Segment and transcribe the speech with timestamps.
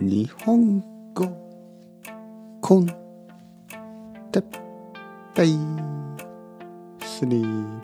[0.00, 1.26] 日本語。
[2.60, 2.86] コン
[4.30, 4.44] テッ
[5.34, 5.56] ペイ
[7.02, 7.80] スリー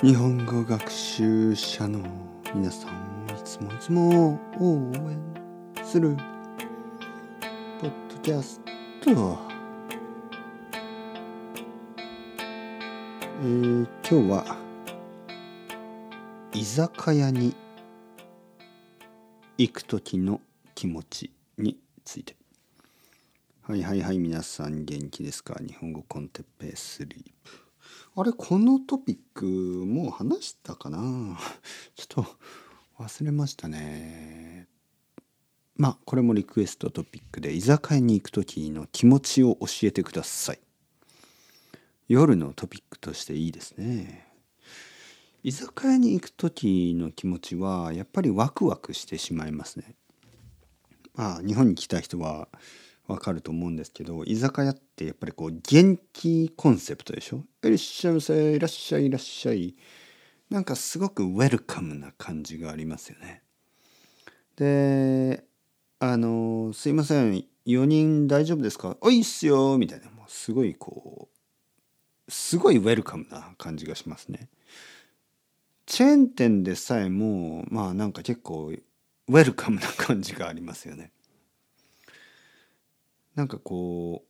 [0.00, 2.00] 日本語学習者の
[2.54, 5.18] 皆さんいつもいつも応援
[5.84, 6.16] する
[7.80, 8.60] ポッドキャス
[9.02, 9.38] ト。
[13.40, 14.56] えー、今日は
[16.52, 17.56] 居酒屋に
[19.58, 20.40] 行く時の
[20.76, 22.36] 気持ちについて。
[23.62, 25.56] はいはいはい皆さん元気ですか？
[25.60, 27.50] 日本語コンテッペイスリープ。
[28.14, 31.36] あれこのトピックもう話したかな？
[31.96, 32.36] ちょっと
[33.00, 34.68] 忘れましたね。
[35.74, 40.60] まあこれもリクエストトピックで居酒屋に行く時の気持ちを教えてください。
[42.06, 44.27] 夜のトピックとしていいですね。
[45.48, 49.94] 居酒屋に行く時の気持ちはやっぱりワクワクしてしまいますね。
[51.14, 52.48] まあ日本に来た人は
[53.06, 57.44] わかると思うんですけど居酒屋ってやっぱりこう元気コンセプトでしょ？
[57.64, 59.74] いらっしゃいませいらっしゃいいらっしゃい
[60.50, 63.42] なんかすごくウェルカムな感じがありますよね。
[64.56, 65.44] で
[65.98, 71.30] あの「すいません4人大丈夫ですか?」「おいっすよ」みたいなもうすごいこ
[72.28, 74.50] うすごいウェルカムな感じがしますね。
[75.88, 81.12] チェーン店でさえもまあなんか結構ウェルカムな感じがありますよね。
[83.34, 84.22] なんかこ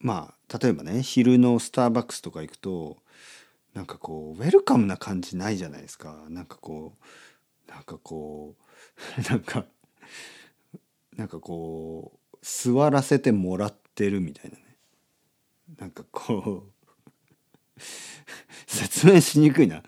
[0.00, 2.98] うまあ例えばね昼のスターバックスとか行くと
[3.74, 6.24] なんかこうウェルカムな感じないじゃないですか。
[6.28, 6.94] なんかこ
[7.66, 8.54] うなんかこ
[9.18, 9.66] う なんか
[11.16, 14.76] なんかこう座らせてもらってるみたいなね。
[15.78, 16.68] なんかこ
[17.76, 17.80] う
[18.68, 19.82] 説明しにくいな。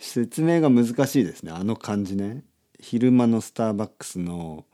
[0.00, 2.44] 説明が難しいですねあの感じね
[2.80, 4.64] 昼間のスターバックスの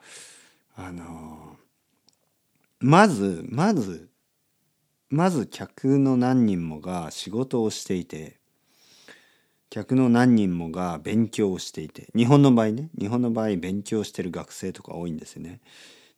[0.77, 1.57] あの
[2.81, 4.09] まずまず
[5.09, 8.39] まず客の何人もが仕事をしていて
[9.71, 15.61] 客の何人もが勉強をしていて日本の場合ね日本の場合勉強してる学生とか多いんですよね。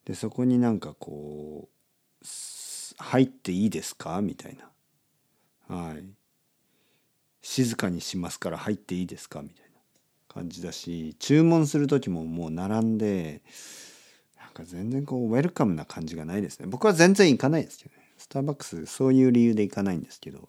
[0.04, 2.26] でそこになんかこう
[2.98, 4.70] 「入っていいですか?」みたいな。
[5.68, 6.17] はい
[7.42, 9.80] 静かにしますから入っていいですかみたいな
[10.28, 13.42] 感じだし注文する時ももう並んで
[14.38, 16.66] なんか全然こうウェルカムな感じがないですね。
[16.66, 18.02] 僕は全然行かないですけどね。
[18.16, 20.48] スターバックスそういう理由で行かないんですけど。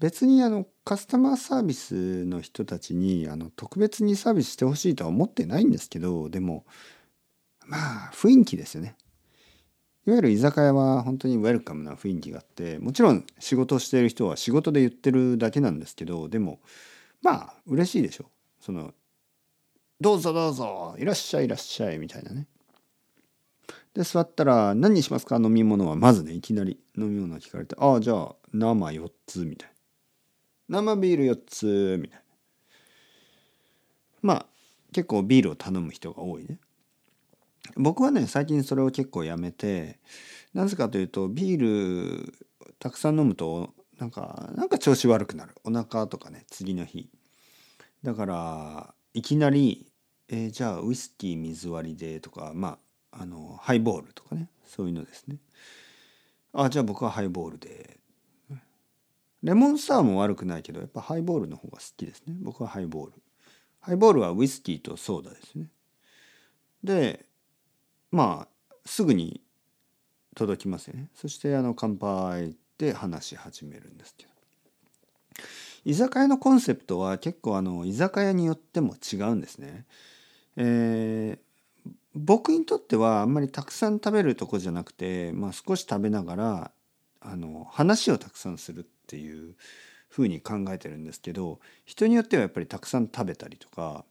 [0.00, 6.64] 別にあのカスタマーサービスの人たちにあの特別にサービスしてほしいとは思ってないんですけどでも
[7.66, 8.96] まあ雰囲気ですよね。
[10.06, 16.60] いわゆる居酒屋は本当にウェルカムな雰囲気があってもちろん仕事をしている人は仕事で言ってるだけなんですけどでも
[17.22, 18.26] まあ嬉しいでしょ。
[18.60, 18.92] その
[20.00, 22.46] 「どうぞどうぞいらっしゃいいらっしゃい」みたいなね。
[23.94, 25.36] で座ったら「何にしますか？
[25.36, 29.70] 飲み物は」まずねいきなり飲み物聞かれて「ああじゃあ生4つ」みたい
[30.68, 32.24] な「生ビール4つ」みたいな。
[34.22, 34.46] まあ
[34.92, 36.58] 結構ビールを頼む人が多いね。
[37.76, 39.98] 僕はね最近それを結構やめて
[40.52, 42.34] なぜかというとビール
[42.78, 45.54] たくさん飲むとなんかなんか調子悪くなる。
[45.64, 47.08] お腹とかね次の日。
[48.02, 49.86] だからいきなり、
[50.28, 52.78] えー、じゃあウイスキー水割りでとかま
[53.12, 55.38] ああのハイボールとかねそういうのですね。
[56.52, 57.98] あじゃあ僕はハイボールで。
[59.42, 62.34] レモンサワーも悪くないけどやっぱハイボールの方が好きですね。
[62.40, 63.12] 僕はハイボール。
[63.80, 65.68] ハイボールはウイスキーとソーダですね。
[66.82, 67.26] で
[68.14, 69.40] まあすぐに
[70.36, 74.32] 届きますよねそしてあの乾杯で話し始めるんですけど
[75.84, 79.84] 居酒屋のコンセプトは結構あの居酒屋によっても違うんですね。
[80.56, 86.70] えー、僕にとってはあんまりたくさん食べるとこじゃなくて、まあ、少し食べながら
[87.20, 89.56] あの話をたくさんするっていう
[90.08, 94.04] ふうに考えてるんですけど人によってはやっぱりたくさん食べたりとか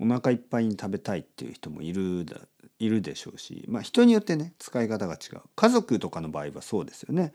[0.00, 2.40] お腹いっぱいに食べたいっていう人もいるだ
[2.78, 7.32] いるでしょうし、まあ、人によってね使い方が違う家族とかの場合はそうですよね。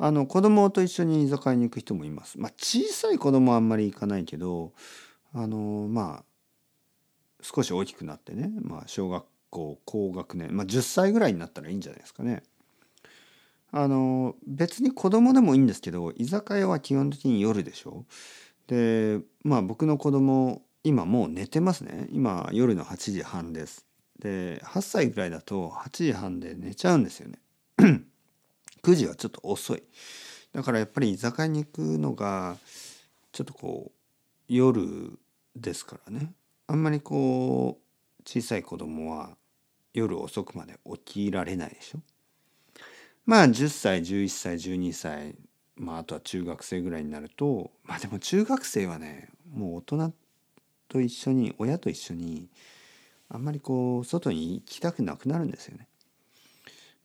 [0.00, 2.38] あの子供と一緒に居酒屋に行く人もいます。
[2.38, 4.72] まあ、小さい子供はあんまり行かないけど
[5.32, 6.24] あのまあ
[7.42, 12.42] 少し大きくなってね、まあ、小学校高学年、まあ、10歳ぐらいになったらいいんじゃないですかね。
[13.70, 18.04] あの別に子供でもいいんですけど居酒屋は基本的に夜でしょ。
[18.66, 22.08] でまあ僕の子供今もう寝てますね。
[22.10, 23.84] 今夜の8時半です。
[24.18, 27.38] で8歳ぐらいだと8時半で寝ちゃうんですよね。
[28.82, 29.82] 9時はちょっと遅い。
[30.54, 32.56] だからやっぱり居酒屋に行くのが
[33.32, 33.92] ちょっとこう
[34.48, 35.18] 夜
[35.54, 36.32] ですからね。
[36.66, 39.36] あんまりこう小さい子供は
[39.92, 41.98] 夜遅くまで起きられないでしょ。
[43.26, 45.34] まあ10歳11歳12歳
[45.76, 50.14] まああとは中学生ぐらいになるとまあでも中学生はねもう大人
[50.88, 52.48] と一緒に親と一緒に
[53.28, 55.86] あんまりこう外に行きたくなくなるんですよね。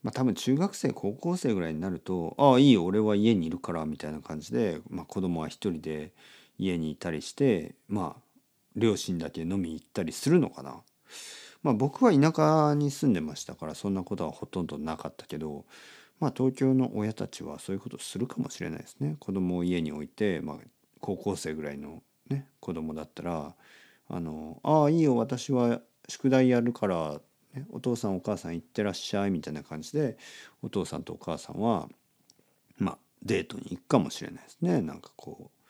[0.03, 6.13] まあ多分中学生高校生ぐらいになると「ああいいよ俺は家にいるから」みたいな感じで、まあ、子供は一人で
[6.57, 8.21] 家にいたりしてまあ
[8.75, 10.81] 両親だけ飲み行ったりするのかな。
[11.61, 15.65] まあ僕は田舎に住んでましたからそんなことはほとんどなかったけど
[16.19, 19.15] まあ東京の親たちはそういうことするかもしれないですね。
[19.19, 20.57] 子供を家に置いて、まあ、
[20.99, 22.03] 高校生ぐらいの
[22.33, 23.55] ね子供だったら
[24.09, 27.21] 「あのあいいよ私は宿題やるから、
[27.53, 30.17] ね、お父さんお母さん行ってらっしゃい」みたいな感じで
[30.61, 31.89] お父さんとお母さんは
[32.77, 35.67] まあデートに行くかもしれないですねなんかこう、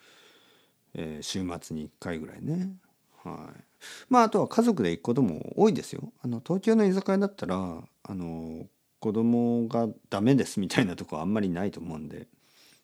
[0.95, 2.75] えー週末に1回ぐらいね。
[3.23, 3.63] はい、
[4.09, 6.11] まああとは家族で行くことも多いですよ。
[6.21, 8.67] あの東京の居酒屋だったらあの
[8.99, 12.27] 子供がダメですみたいなとこはあんまりないと思うんで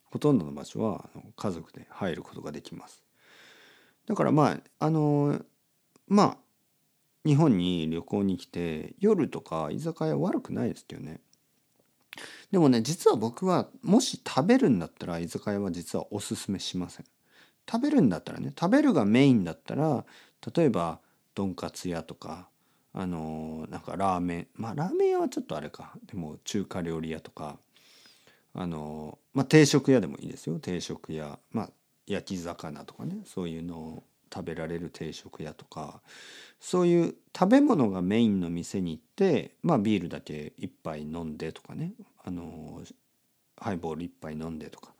[0.05, 3.03] ほとんどの場所はあの家族で入ることができます。
[4.09, 5.39] だからまああの
[6.07, 6.37] まあ
[7.25, 11.21] 日本に旅行に来て夜とか居酒屋悪くないですけどね。
[12.51, 17.05] でもね実は僕はもし食べるんだったら居酒屋は実はおすすめしません。
[17.71, 20.03] 食べるんだったらね食べるがメインだったら
[20.55, 20.99] 例えば
[21.35, 22.49] とんかつ屋とか
[22.93, 27.59] あのなんかラーメンまあラーメン屋はちょっとあれかでも中華料理屋とか
[28.55, 31.69] あのまあ定食屋でもいいですよ定食屋まあ
[32.09, 34.03] 焼き魚とかねそういうのを
[34.33, 36.01] 食べられる定食屋とか
[36.59, 42.81] そういう食べ物がメインの店に行ってまあビールだけ一杯飲んでとかねあの
[43.57, 44.91] ハイボール一杯飲んでとか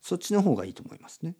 [0.00, 1.34] そっちの方がいいと思いますね。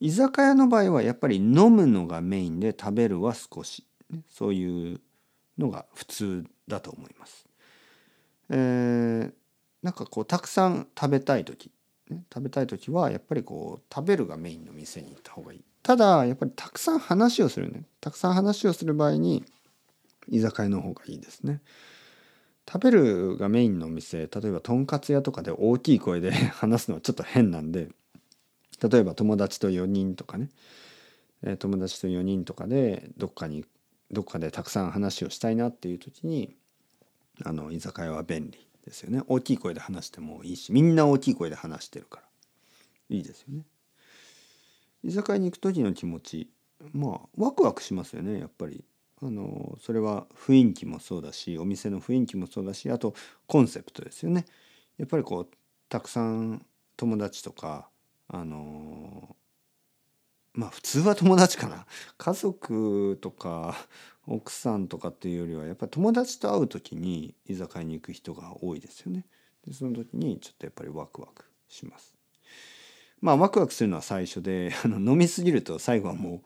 [0.00, 5.00] 居酒屋の場合はやっぱり飲むのがメインで食べるは少し、ね、そういう
[5.56, 7.46] のが普通だと思います。
[8.50, 9.32] えー、
[9.82, 11.70] なんかこうたくさん食べたい時、
[12.10, 15.64] ね、食べたい時はやっぱりこう食べるがメインの店に行った方がいい。
[15.82, 19.44] ただやっぱりたくさん話をするねたくさん話をする場合に
[20.28, 21.60] 居酒屋の方がいいですね。
[22.68, 27.88] 食べるがメインのお店例えばとんかつ屋とかで大きい声で 話すのはちょっと変なんで
[28.82, 30.48] 例えば友達と4人とかね、
[31.58, 33.64] 友達と4人とかでどっかに
[34.10, 36.56] どっかでたくさん話をしたいなっていう時に
[37.44, 39.22] あの居酒屋は便利ですよね。
[39.26, 42.22] 大きい声で話してもいいしみんな大きい声で話してるから。
[43.08, 43.64] いいですよね。
[45.04, 46.50] 居酒屋に行く時の気持ち
[46.92, 48.84] まあワクワクしますよねやっぱり。
[49.22, 53.14] あのそれは雰囲気もそうだしお店の雰囲気もそうだしあと
[53.46, 54.44] コンセプトですよね。
[54.98, 55.48] やっぱりこう
[55.88, 56.64] たくさん
[56.96, 57.88] 友達とか
[58.28, 59.34] あの
[60.52, 61.86] まあ普通は友達かな。
[62.18, 63.74] 家族とか
[64.26, 69.24] 奥さんとかっていうよりはやっぱり友達と会う時に居酒屋に行く人が多いですよね。
[69.66, 72.14] でその時にちょっとやっぱりワクワクします。
[73.20, 76.42] まあワクワクするのは最初で あの飲みすぎると最後はも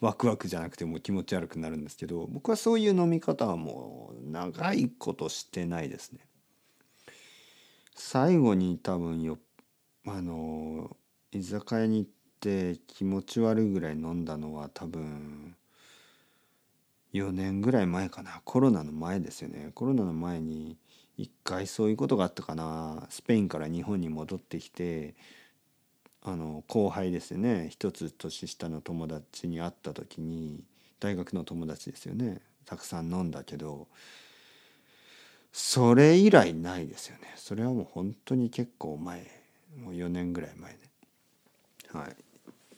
[0.00, 6.20] う ワクワクじゃなくてもう気持ち悪くなるんですけど僕はそういう飲み方はもう長いことしてないですね。
[7.94, 9.38] 最後に多分よ
[10.06, 10.96] あの
[11.32, 12.10] 居酒屋に行っ
[12.40, 15.54] て気持ち悪いぐらい飲んだのは多分
[17.12, 18.40] 4年ぐらい前かな。
[18.44, 19.72] コロナの前ですよね。
[19.74, 20.76] コロナの前に
[21.16, 23.06] 一回そういうことがあったかな。
[23.10, 25.14] スペインから日本に戻ってきて
[26.22, 27.68] あの後輩ですよね。
[27.70, 30.62] 一つ年下の友達に会った時に
[31.00, 32.40] 大学の友達ですよね。
[32.64, 33.88] たくさん飲んだけど
[35.52, 37.32] それ以来ないですよね。
[37.36, 39.40] それはもう本当に結構前。
[39.76, 40.78] もう4年ぐらい前で
[41.92, 42.16] はい。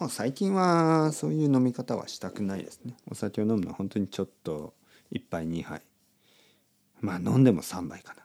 [0.03, 2.97] まあ最近はそういう飲み方はしたくないですね。
[3.09, 4.75] お酒を飲むのは本当にちょっと
[5.13, 5.81] 1杯2杯。
[7.01, 8.23] まあ飲んでも3杯かな。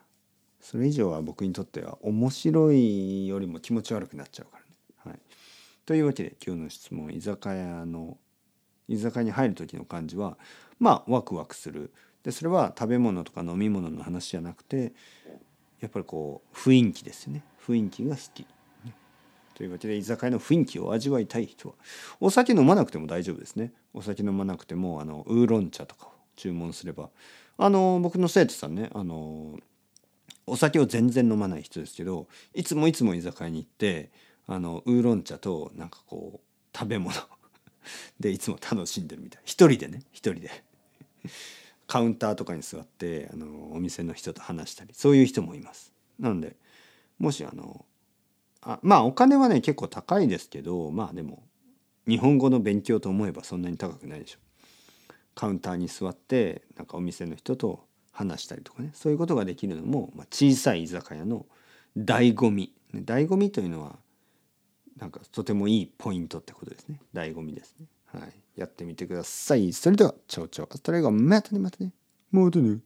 [0.60, 4.70] それ以上は僕にとっては面白いよりも気持ち悪くなっちゃうからね。
[5.04, 5.20] はい。
[5.86, 8.18] というわけで今日の質問居酒屋の
[8.88, 10.36] 居酒屋に入る時の感じは
[10.80, 11.92] まあワクワクする。
[12.24, 14.94] でそれは食べ物とか飲み物の話じゃなくて
[15.78, 17.44] やっぱりこう雰囲気ですよね。
[17.64, 18.44] 雰囲気が好き。
[19.58, 21.74] というわけで居酒屋の雰囲気を味わいたい人は。
[22.20, 23.72] お酒飲まなくても大丈夫ですね。
[23.92, 27.10] お酒飲まなくてもあのウーロン茶とかを注文すれば。
[27.56, 29.58] あの僕の生徒さんねあの
[30.46, 34.10] お酒を全然飲まない人ですけどいつもいつも居酒屋に行って
[34.46, 36.40] あのウーロン茶となんかこう
[36.72, 37.16] 食べ物。
[38.20, 39.42] でいつも楽しんでるみたい。
[39.44, 40.50] 一人でね一人で。
[41.88, 45.92] カウンターとかに座ってあのお店の人と話したりそういう人もいます。
[46.20, 46.54] なので
[47.18, 47.84] もしあの
[48.68, 51.42] あまあお金はね結構高いですけどまあでも
[52.06, 54.38] 日本語の勉強と思えばそんなに高くないでしょ。
[55.34, 61.46] カウンターに座ってなんかお店の人と話したりとかねそういうことができるのも、まあ、小さい居酒屋の
[61.96, 62.72] 醍醐味。
[62.94, 63.96] 醍醐味というのは
[64.98, 67.00] なんかとてもいいポイントってことですね。
[67.14, 67.86] 醍醐味ですね。
[68.06, 68.32] はい。
[68.56, 69.72] やってみてください。
[69.72, 71.92] それではチャオチャオアストレゴまたねまたね。
[72.32, 72.80] またね。